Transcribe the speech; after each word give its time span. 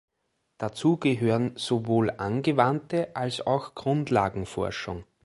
Dazu 0.57 0.97
gehören 0.97 1.51
sowohl 1.57 2.09
angewandte 2.17 3.15
als 3.15 3.39
auch 3.45 3.75
Grundlagenforschung. 3.75 5.03